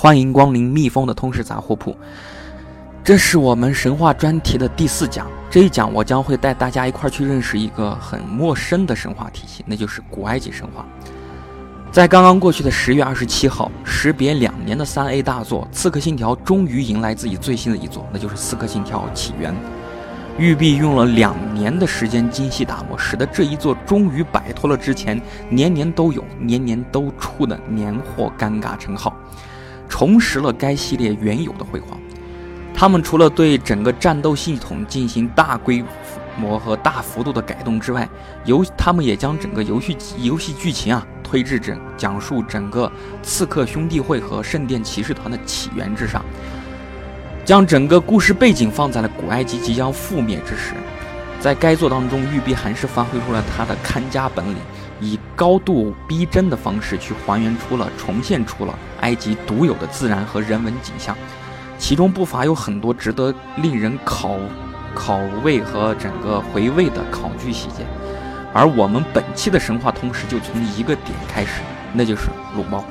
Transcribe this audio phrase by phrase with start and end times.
[0.00, 1.96] 欢迎光临蜜蜂的通识杂货铺，
[3.02, 5.26] 这是我们神话专题的第四讲。
[5.50, 10.86] 这一讲我将会带大家一块儿去认识一个很陌生的神话体系，那就是古埃及神话。
[11.90, 19.52] 在刚刚过去的十月二十七号，时别两年的三 A 大作《刺客信条》终于迎来自己最新的一作，那就是《刺客信条：起源》。
[20.38, 29.12] 育碧用了两年的时间精细打磨，使得这一作终于摆脱了之前年年都有、年年都出的年货尴尬称号。
[29.88, 31.98] 重拾了该系列原有的辉煌。
[32.74, 35.82] 他们除了对整个战斗系统进行大规
[36.36, 38.08] 模和大幅度的改动之外，
[38.44, 46.24] 游他们也将整个游戏游戏剧情啊推至整讲述整个刺客兄弟会和圣殿骑士团的起源之上，
[47.44, 50.74] 将整个故事背景放在了古埃及即将覆灭之时。
[51.40, 54.56] 在该作当中，育碧还是发挥出了他的看家本领。
[55.00, 61.16] 以高度逼真的方式去还原出了、重现出了埃及独有的自然和人文景象，
[61.78, 64.36] 其中不乏有很多值得令人考
[64.94, 67.84] 考味和整个回味的考据细节。
[68.52, 71.60] 而我们本期的神话通识就从一个点开始，
[71.92, 72.22] 那就是
[72.56, 72.82] 撸猫。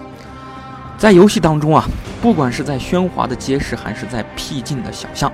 [0.97, 1.83] 在游戏当中啊，
[2.21, 5.31] 不管是在喧哗的街市，还是在僻静的小巷，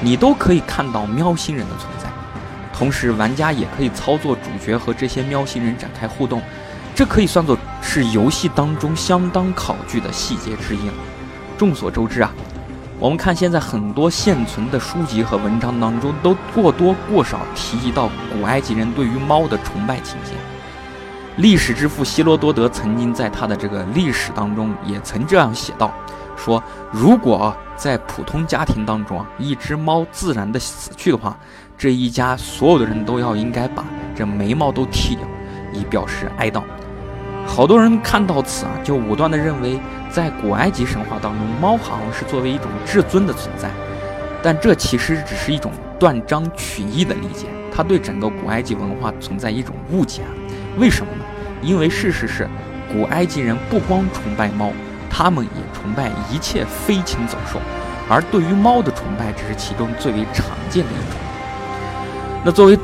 [0.00, 2.09] 你都可以看到喵星人的存在。
[2.80, 6.40] 同时，玩家也可以操作主角和这些喵星人展开互动，
[6.94, 10.94] 这可以算作是游戏当中相当考据的细节之一了。
[11.58, 12.32] 众所周知啊，
[12.98, 20.32] 我们看现在很多现存的书籍和文章当中，都过多过少提及到古埃及人对于猫的崇拜情节。
[21.36, 25.92] 历史之父希罗多德曾经在他的这个历史当中也曾这样写道：
[26.34, 31.36] 说如果在普通家庭当中啊，一只猫自然的死去的话。
[31.80, 33.82] 这一家所有的人都要应该把
[34.14, 35.26] 这眉毛都剃掉，
[35.72, 36.62] 以表示哀悼。
[37.46, 39.80] 好多人看到此啊，就武断地认为，
[40.10, 43.70] 在古埃及神话当中，猫好像是作为一种至尊的存在。
[44.42, 50.20] 但这其实只是一种断章取义的理解，它对整个古埃及文化存在一种误解。
[50.76, 51.24] 为什么呢？
[51.62, 52.46] 因为事实是，
[52.92, 54.70] 古埃及人不光崇拜猫，
[55.08, 57.58] 他们也崇拜一切飞禽走兽，
[58.06, 61.18] 而对于猫的崇拜只是其中最为常见的一种。
[62.42, 62.78] 那作为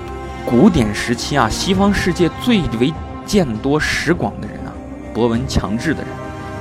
[0.45, 2.93] 古典时期啊，西方世界最为
[3.25, 4.73] 见多识广的人啊，
[5.15, 6.11] 博闻强志的人，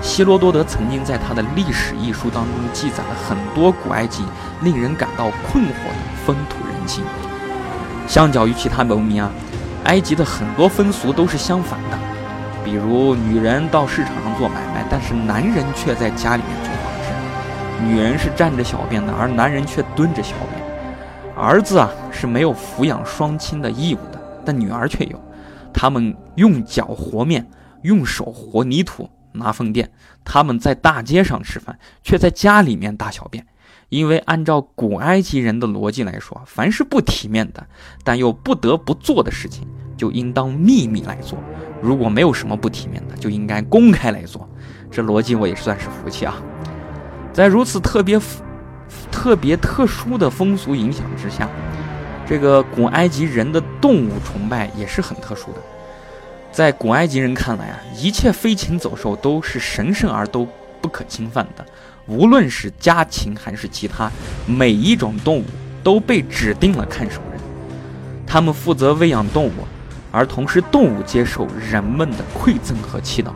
[0.02, 4.24] 希罗多德曾经在他的历史一书当中记载了很多古埃及
[4.62, 7.04] 令人感到困惑的风土人情。
[8.08, 9.30] 相较于其他文明啊，
[9.84, 11.98] 埃及的很多风俗都是相反的，
[12.64, 17.12] 比如女人到市场上做买卖，但是男人却在家里面做法事；
[17.86, 20.65] 女人是站着小便的，而男人却蹲着小便。
[21.36, 25.22] 儿子啊是没有抚养双亲的义务的，但女儿却有。
[25.74, 27.46] 他们用脚和面，
[27.82, 29.92] 用手和泥土拿粪便。
[30.24, 33.46] 他们在大街上吃饭，却在家里面大小便。
[33.90, 37.68] 因为按照古埃及人的逻辑来说，凡是不体面的，
[38.04, 41.38] 但又不得不做的事情，就应当秘密来做。
[41.82, 44.50] 如果没有什么不体面的，就应该公开来做。
[44.90, 46.42] 这逻辑我也算是服气啊。
[47.34, 48.18] 在如此特别。
[49.12, 51.50] 特别特殊的风俗影响之下，
[52.28, 55.60] 这个古埃及人的动物崇拜也是很特殊的。
[56.52, 60.48] 在古埃及人看来啊，一切飞禽走兽都是神圣而都
[60.82, 61.66] 不可侵犯的，
[62.06, 64.10] 无论是家禽还是其他，
[64.46, 65.46] 每一种动物
[65.84, 67.42] 都被指定了看守人，
[68.26, 69.52] 他们负责喂养动物，
[70.12, 73.32] 而同时动物接受人们的馈赠和祈祷。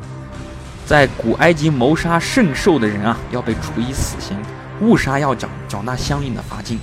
[0.85, 4.37] 在古埃及谋杀圣兽的人啊，要被处以死刑。
[4.81, 6.79] 误杀要缴缴纳相应的罚金，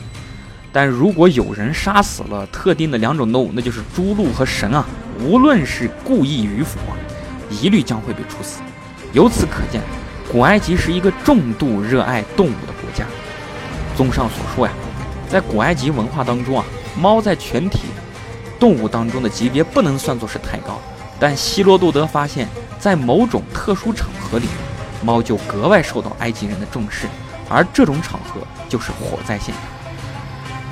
[0.70, 4.84] 但如果有人杀死了特定的两种动物，那就是猪、鹿和神啊，
[5.20, 6.78] 无论是故意与否，
[7.48, 8.60] 一律将会被处死。
[9.12, 9.80] 由此可见，
[10.30, 13.06] 古埃及是一个重度热爱动物的国家。
[13.96, 14.72] 综上所述呀，
[15.28, 16.64] 在古埃及文化当中啊，
[17.00, 17.80] 猫在全体
[18.60, 20.78] 动物当中的级别不能算作是太高，
[21.18, 22.46] 但希罗多德发现，
[22.78, 24.46] 在某种特殊场合里，
[25.02, 27.06] 猫就格外受到埃及人的重视。
[27.48, 29.64] 而这种场合就是火灾现场。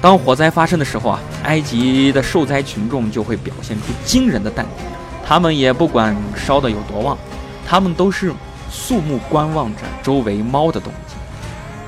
[0.00, 4.86] 当火灾发生的时候啊，埃及的受灾群众就会表现出惊人的淡定，
[5.26, 7.16] 他们也不管烧的有多旺，
[7.66, 8.32] 他们都是
[8.70, 11.16] 肃穆观望着周围猫的动静。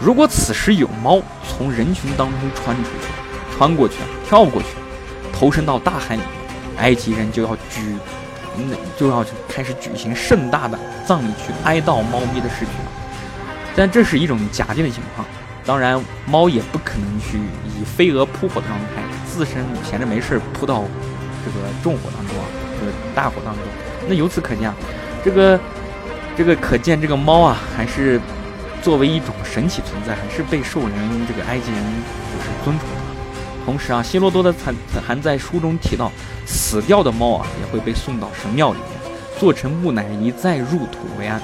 [0.00, 3.08] 如果此时有猫从人群当中穿出去、
[3.56, 3.96] 穿过去、
[4.26, 4.68] 跳过去、
[5.32, 6.30] 投身到大海里面，
[6.78, 7.96] 埃及人就要举，
[8.56, 12.90] 那就要开始举行盛大的葬礼去哀悼猫咪的逝去了。
[13.76, 15.26] 但这是一种假定的情况，
[15.66, 17.38] 当然，猫也不可能去
[17.78, 20.84] 以飞蛾扑火的状态，自身闲着没事扑到
[21.44, 22.44] 这个重火当中啊，
[22.80, 23.62] 这个大火当中。
[24.08, 24.74] 那由此可见啊，
[25.22, 25.60] 这个
[26.36, 28.18] 这个可见这个猫啊，还是
[28.80, 31.82] 作为一种神奇存在，还是被受人这个埃及人
[32.32, 32.96] 就是尊崇的。
[33.66, 34.72] 同时啊，希罗多的还
[35.06, 36.10] 还在书中提到，
[36.46, 41.42] 死掉的猫啊也会被送到神庙里面，做成木乃伊再入土为安。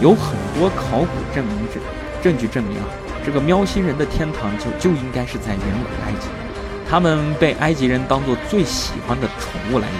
[0.00, 1.82] 有很多考古证明证
[2.22, 2.84] 证据证明啊，
[3.24, 6.28] 这个喵星人的天堂就就应该是在远古埃及，
[6.88, 9.96] 他们被埃及人当做最喜欢的宠物来养，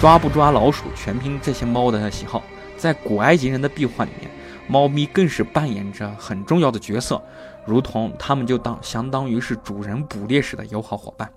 [0.00, 2.42] 抓不抓老鼠全凭这些猫的喜好。
[2.76, 4.30] 在古埃及人的壁画里面，
[4.66, 7.22] 猫咪更是扮演着很重要的角色。
[7.64, 11.30] 如同他们就当相当于是主人捕猎时的友好伙伴。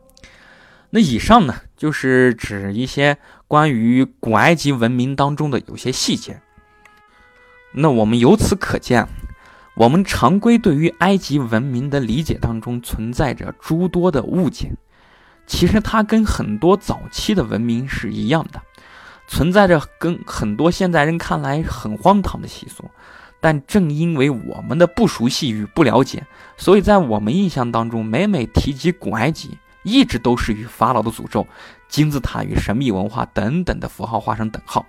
[0.89, 3.17] 那以上呢，就是指一些
[3.47, 6.41] 关于古埃及文明当中的有些细节。
[7.77, 9.05] 那我们由此可见，
[9.75, 14.71] 我们常规对于埃及文明的理解当中存在着诸多的误解。
[15.45, 18.61] 其实它跟很多早期的文明是一样的，
[19.27, 22.89] 存在着跟很多现代人看来很荒唐的习俗。
[23.41, 26.25] 但正因为我们的不熟悉与不了解，
[26.57, 31.45] 所以在我们印象当中，每每提及古埃及，一直都是与法老的诅咒、
[31.87, 34.83] 金字塔与神秘文化等等的符号画上等号。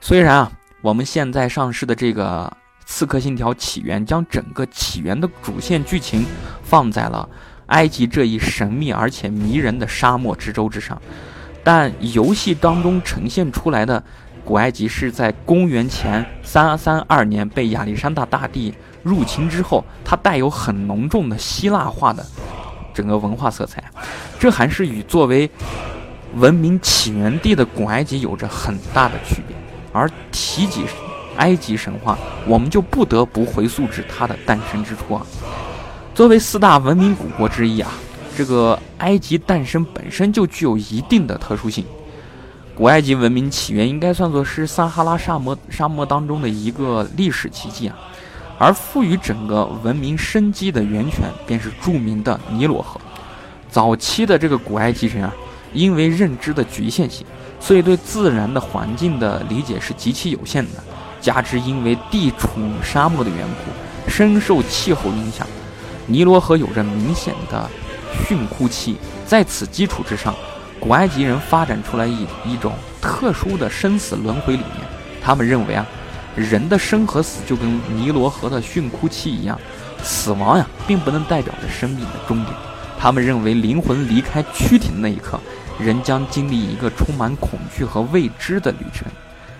[0.00, 2.50] 虽然啊，我们现在上市的这个
[2.86, 6.24] 《刺客信条：起源》将整个起源的主线剧情
[6.62, 7.28] 放在了
[7.66, 11.00] 埃及这一神秘而且迷人的沙漠之舟之上，
[11.62, 14.02] 但游戏当中呈现出来的。
[14.42, 22.24] 古埃及是在公元前三三二年被亚历山大大帝入侵之后，它带有很浓重的希腊化的
[22.94, 23.84] 整个文化色彩，
[24.40, 25.48] 这还是与作为
[26.36, 29.54] 文明起源地的古埃及有着很大的区别。
[29.92, 30.84] 而提及
[31.36, 35.26] 埃及神话，我们就不得不回溯至它的诞生之初啊。
[36.14, 37.90] 作为四大文明古国之一啊，
[38.36, 41.84] 这个埃及诞生本身就具有一定的特殊性。
[42.74, 47.96] 古埃及文明起源应该算作是撒哈拉沙漠沙漠当中的一个历史奇迹啊，
[48.58, 53.00] 而赋予整个文明生机的源泉便是著名的尼罗河。
[53.70, 55.32] 早期的这个古埃及人啊，
[55.72, 57.26] 因为认知的局限性，
[57.58, 60.82] 所以对自然的环境的理解是极其有限的，
[61.20, 62.48] 加之因为地处
[62.82, 65.46] 沙漠的缘故，深受气候影响，
[66.06, 67.68] 尼罗河有着明显的
[68.24, 68.96] 汛枯期，
[69.26, 70.34] 在此基础之上。
[70.78, 74.86] 古埃及人发展出来一一种特殊的生死轮回理念，
[75.22, 75.86] 他们认为啊，
[76.34, 79.60] 人的生和死就跟尼罗河的汛枯期一样，
[80.02, 82.56] 死亡呀，并不能代表着生命的终点。
[82.98, 85.38] 他们认为灵魂离开躯体的那一刻，
[85.82, 89.06] 人将经历一个充满恐惧和未知的旅程，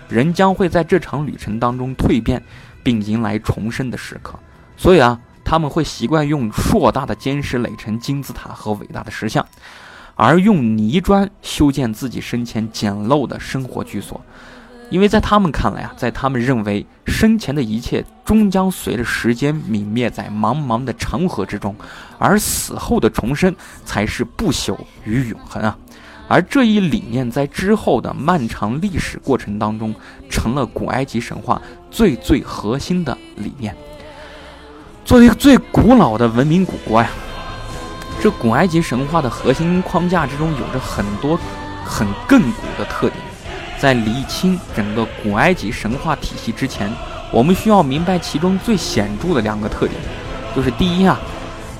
[0.07, 2.41] 人将会在这场旅程当中蜕变，
[2.83, 4.37] 并迎来重生的时刻。
[4.77, 9.45] 所以啊，他们会习惯用硕大的坚石垒成金字塔和伟大的石像。
[10.15, 14.21] 而用泥砖修建自己生前简陋的生活居所，
[14.91, 21.75] 因为在他们看来啊，在他们认为生前的一切终将随着时间泯灭在茫茫的长河之中，
[22.19, 25.75] 而死后的重生才是不朽与永恒啊！
[26.31, 29.93] 而这一理念在之后的漫长历史过程当中，
[30.29, 31.61] 成了古埃及神话
[31.91, 33.75] 最最核心的理念。
[35.03, 37.09] 作为一个最古老的文明古国呀。
[38.21, 41.37] 这古埃及神话的核心框架之中，有着很多
[41.83, 43.19] 很亘古的特点。
[43.77, 46.89] 在理清整个古埃及神话体系之前，
[47.33, 49.99] 我们需要明白其中最显著的两个特点，
[50.55, 51.19] 就是第一啊，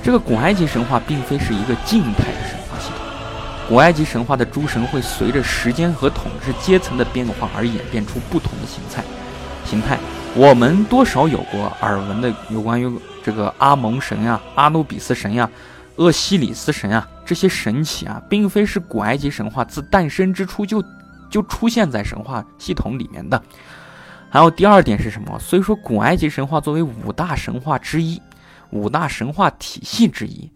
[0.04, 2.51] 这个古埃及神话并非是一个静态的。
[3.72, 9.02] 古埃及神话的诸神会随着时间和统治阶层的变化而演变出不同的形态。
[9.64, 9.98] 形态，
[10.36, 15.50] 我们多少有过耳闻的有关于这个阿蒙神呀、阿努比斯神呀。
[15.96, 20.84] 厄西里斯神啊，这些神奇啊，并非是古埃及神话自诞生之初就
[21.30, 23.42] 就出现在神话系统里面的。
[24.30, 25.40] 还有第二点是什么？
[25.40, 28.22] 虽说古埃及神话作为五大神话之一、
[28.72, 30.52] 五大神话体系之一，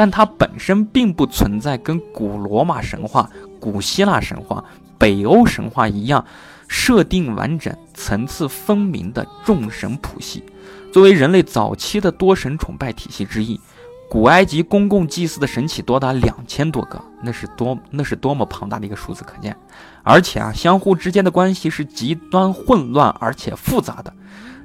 [0.00, 3.28] 但它本身并不存在跟古罗马神话、
[3.60, 4.64] 古希腊神话、
[4.96, 6.24] 北欧神话一样
[6.68, 10.42] 设定完整、层次分明的众神谱系。
[10.90, 13.60] 作为人类早期的多神崇拜体系之一。
[14.08, 19.54] 古埃及公共祭祀的神祇多达两千多个，那是多那是多么庞大的一个数字，可见。
[20.02, 24.10] 而且啊，相互之间的关系是极端混乱而且复杂的，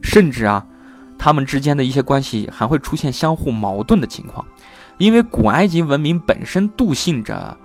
[0.02, 0.66] 甚至啊，
[1.20, 4.46] 他们之间的一些关系还会出现相互矛盾的情况。
[4.98, 7.58] 因为古埃及文明本身笃信着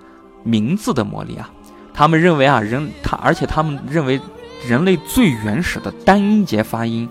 [0.43, 1.49] 名字的魔力啊，
[1.93, 4.19] 他们认为啊人他，而且他们认为
[4.67, 7.07] 人类最原始的单音节发音。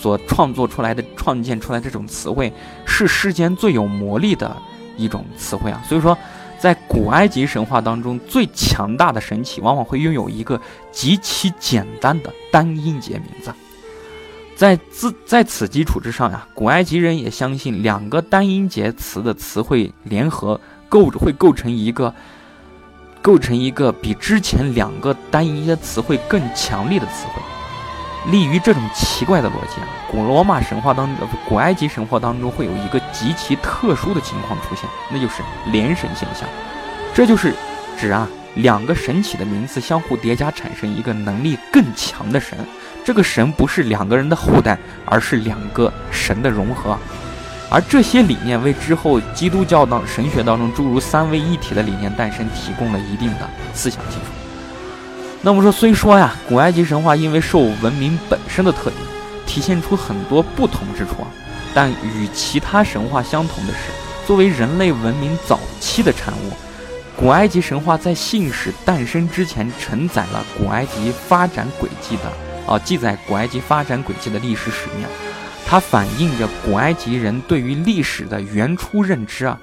[0.00, 2.52] 所创作出来的、创建出来这种词汇，
[2.86, 4.56] 是世间最有魔力的
[4.96, 5.82] 一种词汇啊！
[5.84, 6.16] 所以说，
[6.56, 10.60] 在古埃及神话当中，最强大的神奇往往会拥有一个
[10.92, 13.52] 极其简单的单音节名字。
[14.58, 22.12] 在自在此基础之上呀，古埃及人也相信两个单音节词的词汇联合构会构成一个
[23.22, 28.32] 构成一个比之前两个单音节词汇更强力的词汇。
[28.32, 36.48] 利于这种奇怪的逻辑啊，古罗马神话当中，古埃及神话当中会有一个极其特殊的情况出现，那就是联神现象。
[37.14, 37.54] 这就是
[37.96, 42.58] 指啊两个神起的名字相互叠加产生一个能力更强的神。
[43.08, 46.94] 这个神不是两个人的后代，而是两个神的融合，
[47.70, 54.20] 而这些理念为之后基督教当神学当中诸如三位一体的理念诞生提供了一定的思想基础。
[55.40, 58.96] 那么说，虽说呀，古埃及神话因为受文明本身的特点，
[59.46, 61.28] 体现出很多不同之处啊，
[61.72, 63.90] 但与其他神话相同的是，
[64.26, 66.52] 作为人类文明早期的产物，
[67.16, 72.47] 古埃及神话在信史诞生之前承载了古埃及发展轨迹的。
[72.68, 75.08] 啊，记载古埃及发展轨迹的历史史面，
[75.66, 79.58] 它反映着古埃及人对于历史的原初认知啊，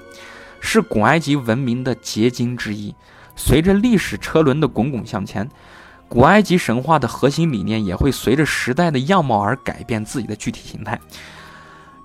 [0.60, 2.94] 是古埃及文明的结晶之一。
[3.36, 5.48] 随着历史车轮的滚滚向前，
[6.08, 10.98] 古埃及神话的核心理念也会随着时代的样貌而改变自己的具体形态。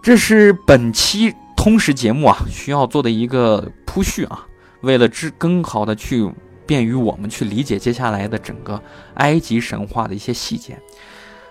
[0.03, 4.45] 这是本期通识节目啊需要做的一个铺叙啊，
[4.81, 6.31] 为了之更好的去。
[6.71, 8.81] 便于我们去理解接下来的整个
[9.15, 10.79] 埃及神话的一些细节。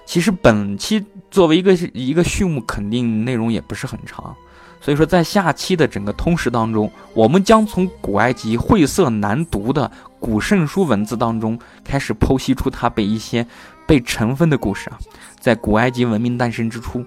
[0.07, 4.35] 其实本期作为一个一个序幕，肯定内容也不是很长，
[4.81, 13.47] 所以说在下期的整个通识当中，我们将从古埃及晦涩难读的古圣书文字当中开始剖析出它被一些
[13.87, 14.99] 被尘封的故事啊。
[15.39, 17.05] 在古埃及文明诞生之初，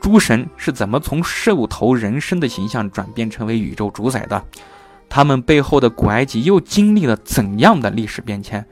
[0.00, 4.44] 诸神是怎么从兽头人身的形象转变成为宇宙主宰的？
[5.08, 8.64] 他们背后的古埃及又经历了怎样的历史变迁？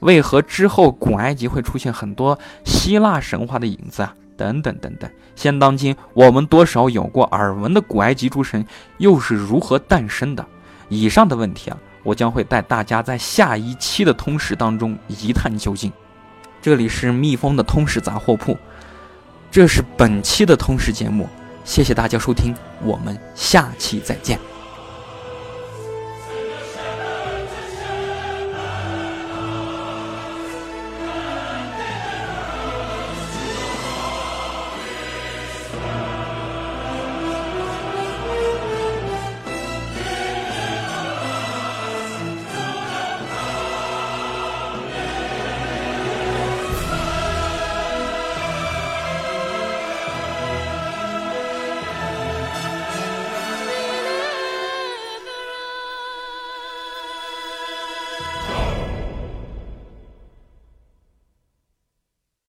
[0.00, 4.14] 为何之后古埃及会出现很多希腊神话的影子啊？
[4.36, 5.10] 等等等等。
[5.34, 8.64] 现当今我们多少有过耳闻的古埃及诸神
[8.98, 10.46] 又是如何诞生的？
[10.88, 15.92] 以上的问题啊，我将会带大家在下一期的通识当中一探究竟。
[16.62, 18.56] 这里是蜜蜂的通识杂货铺，
[19.50, 21.28] 这是本期的通识节目，
[21.64, 24.57] 谢谢大家收听，我们下期再见。